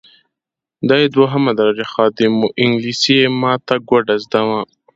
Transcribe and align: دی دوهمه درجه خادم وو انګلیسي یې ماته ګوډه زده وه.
دی 0.89 1.03
دوهمه 1.15 1.51
درجه 1.59 1.85
خادم 1.93 2.33
وو 2.39 2.47
انګلیسي 2.63 3.13
یې 3.19 3.27
ماته 3.41 3.75
ګوډه 3.89 4.15
زده 4.23 4.41
وه. 4.47 4.61